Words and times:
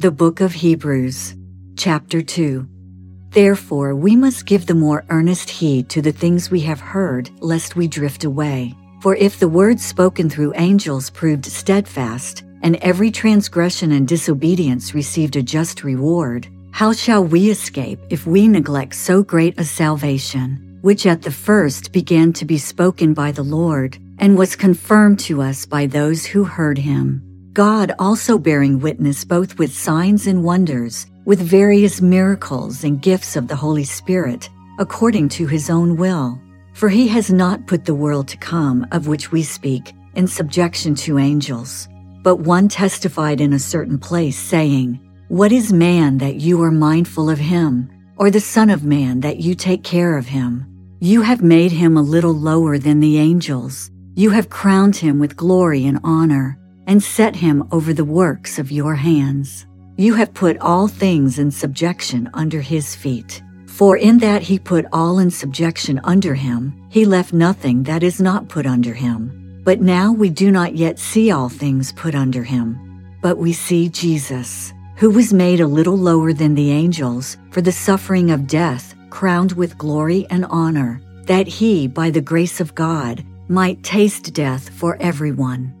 The 0.00 0.10
Book 0.10 0.40
of 0.40 0.54
Hebrews, 0.54 1.34
Chapter 1.76 2.22
2. 2.22 2.66
Therefore, 3.32 3.94
we 3.94 4.16
must 4.16 4.46
give 4.46 4.64
the 4.64 4.74
more 4.74 5.04
earnest 5.10 5.50
heed 5.50 5.90
to 5.90 6.00
the 6.00 6.10
things 6.10 6.50
we 6.50 6.60
have 6.60 6.80
heard, 6.80 7.28
lest 7.40 7.76
we 7.76 7.86
drift 7.86 8.24
away. 8.24 8.74
For 9.02 9.14
if 9.14 9.38
the 9.38 9.46
word 9.46 9.78
spoken 9.78 10.30
through 10.30 10.54
angels 10.56 11.10
proved 11.10 11.44
steadfast, 11.44 12.44
and 12.62 12.76
every 12.76 13.10
transgression 13.10 13.92
and 13.92 14.08
disobedience 14.08 14.94
received 14.94 15.36
a 15.36 15.42
just 15.42 15.84
reward, 15.84 16.48
how 16.70 16.94
shall 16.94 17.22
we 17.22 17.50
escape 17.50 18.00
if 18.08 18.26
we 18.26 18.48
neglect 18.48 18.94
so 18.94 19.22
great 19.22 19.60
a 19.60 19.64
salvation, 19.66 20.78
which 20.80 21.04
at 21.04 21.20
the 21.20 21.30
first 21.30 21.92
began 21.92 22.32
to 22.32 22.46
be 22.46 22.56
spoken 22.56 23.12
by 23.12 23.32
the 23.32 23.44
Lord, 23.44 23.98
and 24.18 24.38
was 24.38 24.56
confirmed 24.56 25.18
to 25.18 25.42
us 25.42 25.66
by 25.66 25.84
those 25.84 26.24
who 26.24 26.44
heard 26.44 26.78
him? 26.78 27.29
God 27.52 27.92
also 27.98 28.38
bearing 28.38 28.78
witness 28.78 29.24
both 29.24 29.58
with 29.58 29.74
signs 29.74 30.28
and 30.28 30.44
wonders, 30.44 31.06
with 31.24 31.40
various 31.40 32.00
miracles 32.00 32.84
and 32.84 33.02
gifts 33.02 33.34
of 33.34 33.48
the 33.48 33.56
Holy 33.56 33.82
Spirit, 33.82 34.48
according 34.78 35.28
to 35.30 35.48
his 35.48 35.68
own 35.68 35.96
will. 35.96 36.40
For 36.74 36.88
he 36.88 37.08
has 37.08 37.32
not 37.32 37.66
put 37.66 37.84
the 37.84 37.94
world 37.94 38.28
to 38.28 38.36
come, 38.36 38.86
of 38.92 39.08
which 39.08 39.32
we 39.32 39.42
speak, 39.42 39.92
in 40.14 40.28
subjection 40.28 40.94
to 40.96 41.18
angels. 41.18 41.88
But 42.22 42.36
one 42.36 42.68
testified 42.68 43.40
in 43.40 43.52
a 43.54 43.58
certain 43.58 43.98
place, 43.98 44.38
saying, 44.38 45.00
What 45.26 45.50
is 45.50 45.72
man 45.72 46.18
that 46.18 46.36
you 46.36 46.62
are 46.62 46.70
mindful 46.70 47.28
of 47.28 47.38
him, 47.38 47.90
or 48.16 48.30
the 48.30 48.38
Son 48.38 48.70
of 48.70 48.84
Man 48.84 49.18
that 49.20 49.40
you 49.40 49.56
take 49.56 49.82
care 49.82 50.16
of 50.16 50.26
him? 50.26 50.66
You 51.00 51.22
have 51.22 51.42
made 51.42 51.72
him 51.72 51.96
a 51.96 52.02
little 52.02 52.34
lower 52.34 52.78
than 52.78 53.00
the 53.00 53.18
angels. 53.18 53.90
You 54.14 54.30
have 54.30 54.50
crowned 54.50 54.94
him 54.94 55.18
with 55.18 55.36
glory 55.36 55.84
and 55.86 55.98
honor 56.04 56.60
and 56.90 57.00
set 57.00 57.36
him 57.36 57.62
over 57.70 57.94
the 57.94 58.04
works 58.04 58.58
of 58.58 58.72
your 58.72 58.96
hands. 58.96 59.64
You 59.96 60.14
have 60.14 60.34
put 60.34 60.58
all 60.58 60.88
things 60.88 61.38
in 61.38 61.48
subjection 61.52 62.28
under 62.34 62.60
his 62.60 62.96
feet. 62.96 63.44
For 63.68 63.96
in 63.96 64.18
that 64.18 64.42
he 64.42 64.58
put 64.58 64.86
all 64.92 65.20
in 65.20 65.30
subjection 65.30 66.00
under 66.02 66.34
him, 66.34 66.74
he 66.90 67.04
left 67.04 67.32
nothing 67.32 67.84
that 67.84 68.02
is 68.02 68.20
not 68.20 68.48
put 68.48 68.66
under 68.66 68.92
him. 68.92 69.62
But 69.62 69.80
now 69.80 70.10
we 70.10 70.30
do 70.30 70.50
not 70.50 70.74
yet 70.74 70.98
see 70.98 71.30
all 71.30 71.48
things 71.48 71.92
put 71.92 72.16
under 72.16 72.42
him. 72.42 72.76
But 73.22 73.38
we 73.38 73.52
see 73.52 73.88
Jesus, 73.88 74.72
who 74.96 75.10
was 75.10 75.32
made 75.32 75.60
a 75.60 75.74
little 75.78 75.96
lower 75.96 76.32
than 76.32 76.56
the 76.56 76.72
angels 76.72 77.36
for 77.52 77.60
the 77.60 77.70
suffering 77.86 78.32
of 78.32 78.48
death, 78.48 78.96
crowned 79.10 79.52
with 79.52 79.78
glory 79.78 80.26
and 80.28 80.44
honor, 80.46 81.00
that 81.26 81.46
he, 81.46 81.86
by 81.86 82.10
the 82.10 82.20
grace 82.20 82.60
of 82.60 82.74
God, 82.74 83.24
might 83.46 83.80
taste 83.84 84.34
death 84.34 84.70
for 84.70 84.96
everyone. 85.00 85.79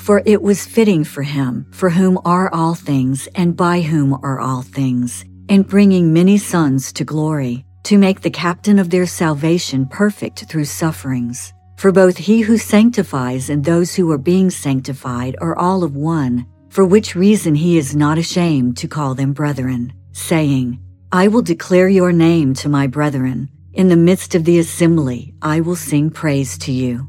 For 0.00 0.22
it 0.24 0.40
was 0.40 0.64
fitting 0.64 1.04
for 1.04 1.22
him, 1.22 1.66
for 1.72 1.90
whom 1.90 2.18
are 2.24 2.52
all 2.54 2.74
things, 2.74 3.28
and 3.34 3.54
by 3.54 3.82
whom 3.82 4.14
are 4.14 4.40
all 4.40 4.62
things, 4.62 5.26
in 5.48 5.62
bringing 5.62 6.10
many 6.10 6.38
sons 6.38 6.90
to 6.94 7.04
glory, 7.04 7.66
to 7.84 7.98
make 7.98 8.22
the 8.22 8.30
captain 8.30 8.78
of 8.78 8.88
their 8.88 9.06
salvation 9.06 9.84
perfect 9.86 10.46
through 10.46 10.64
sufferings. 10.64 11.52
For 11.76 11.92
both 11.92 12.16
he 12.16 12.40
who 12.40 12.56
sanctifies 12.56 13.50
and 13.50 13.62
those 13.62 13.94
who 13.94 14.10
are 14.10 14.18
being 14.18 14.48
sanctified 14.48 15.36
are 15.38 15.56
all 15.56 15.84
of 15.84 15.96
one, 15.96 16.46
for 16.70 16.86
which 16.86 17.14
reason 17.14 17.54
he 17.54 17.76
is 17.76 17.94
not 17.94 18.16
ashamed 18.16 18.78
to 18.78 18.88
call 18.88 19.14
them 19.14 19.34
brethren, 19.34 19.92
saying, 20.12 20.80
I 21.12 21.28
will 21.28 21.42
declare 21.42 21.90
your 21.90 22.10
name 22.10 22.54
to 22.54 22.70
my 22.70 22.86
brethren. 22.86 23.50
In 23.74 23.88
the 23.88 23.96
midst 23.96 24.34
of 24.34 24.46
the 24.46 24.60
assembly, 24.60 25.34
I 25.42 25.60
will 25.60 25.76
sing 25.76 26.08
praise 26.08 26.56
to 26.58 26.72
you. 26.72 27.06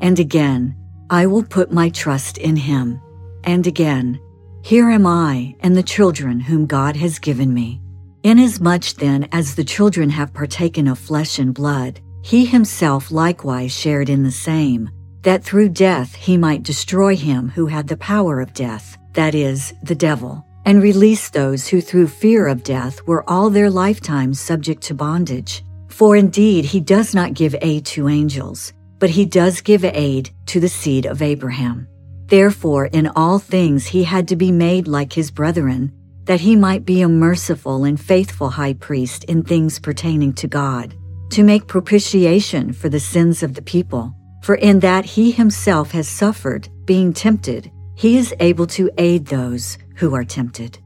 And 0.00 0.18
again, 0.18 0.76
I 1.12 1.26
will 1.26 1.42
put 1.42 1.70
my 1.70 1.90
trust 1.90 2.38
in 2.38 2.56
him. 2.56 2.98
And 3.44 3.66
again, 3.66 4.18
here 4.62 4.88
am 4.88 5.06
I 5.06 5.54
and 5.60 5.76
the 5.76 5.82
children 5.82 6.40
whom 6.40 6.64
God 6.64 6.96
has 6.96 7.18
given 7.18 7.52
me. 7.52 7.82
Inasmuch 8.22 8.94
then 8.94 9.28
as 9.30 9.54
the 9.54 9.62
children 9.62 10.08
have 10.08 10.32
partaken 10.32 10.88
of 10.88 10.98
flesh 10.98 11.38
and 11.38 11.52
blood, 11.52 12.00
he 12.22 12.46
himself 12.46 13.10
likewise 13.10 13.72
shared 13.72 14.08
in 14.08 14.22
the 14.22 14.30
same, 14.30 14.88
that 15.20 15.44
through 15.44 15.68
death 15.68 16.14
he 16.14 16.38
might 16.38 16.62
destroy 16.62 17.14
him 17.14 17.50
who 17.50 17.66
had 17.66 17.86
the 17.86 17.98
power 17.98 18.40
of 18.40 18.54
death, 18.54 18.96
that 19.12 19.34
is, 19.34 19.74
the 19.82 19.94
devil, 19.94 20.42
and 20.64 20.82
release 20.82 21.28
those 21.28 21.68
who 21.68 21.82
through 21.82 22.08
fear 22.08 22.46
of 22.46 22.62
death 22.62 23.06
were 23.06 23.28
all 23.28 23.50
their 23.50 23.68
lifetime 23.68 24.32
subject 24.32 24.82
to 24.84 24.94
bondage. 24.94 25.62
For 25.88 26.16
indeed 26.16 26.64
he 26.64 26.80
does 26.80 27.14
not 27.14 27.34
give 27.34 27.54
aid 27.60 27.84
to 27.86 28.08
angels, 28.08 28.72
but 29.02 29.10
he 29.10 29.24
does 29.24 29.60
give 29.60 29.84
aid 29.84 30.30
to 30.46 30.60
the 30.60 30.68
seed 30.68 31.06
of 31.06 31.22
Abraham. 31.22 31.88
Therefore, 32.26 32.86
in 32.86 33.08
all 33.16 33.40
things 33.40 33.84
he 33.84 34.04
had 34.04 34.28
to 34.28 34.36
be 34.36 34.52
made 34.52 34.86
like 34.86 35.12
his 35.12 35.28
brethren, 35.28 35.90
that 36.22 36.38
he 36.38 36.54
might 36.54 36.84
be 36.84 37.02
a 37.02 37.08
merciful 37.08 37.82
and 37.82 38.00
faithful 38.00 38.48
high 38.48 38.74
priest 38.74 39.24
in 39.24 39.42
things 39.42 39.80
pertaining 39.80 40.32
to 40.34 40.46
God, 40.46 40.94
to 41.30 41.42
make 41.42 41.66
propitiation 41.66 42.72
for 42.72 42.88
the 42.88 43.00
sins 43.00 43.42
of 43.42 43.54
the 43.54 43.62
people. 43.62 44.14
For 44.44 44.54
in 44.54 44.78
that 44.78 45.04
he 45.04 45.32
himself 45.32 45.90
has 45.90 46.06
suffered, 46.06 46.68
being 46.84 47.12
tempted, 47.12 47.72
he 47.96 48.16
is 48.16 48.32
able 48.38 48.68
to 48.68 48.88
aid 48.98 49.26
those 49.26 49.78
who 49.96 50.14
are 50.14 50.22
tempted. 50.22 50.78